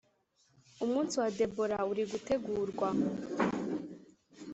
umunsi 0.85 1.13
wa 1.21 1.29
debora 1.37 1.77
uri 1.91 2.03
gutegurwa 2.11 2.89